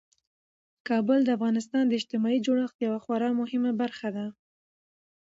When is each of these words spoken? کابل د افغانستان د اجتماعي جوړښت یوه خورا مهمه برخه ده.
کابل 0.87 1.19
د 1.23 1.29
افغانستان 1.37 1.83
د 1.87 1.91
اجتماعي 1.99 2.39
جوړښت 2.45 2.77
یوه 2.87 2.99
خورا 3.03 3.29
مهمه 3.41 3.71
برخه 3.81 4.07
ده. 4.15 4.25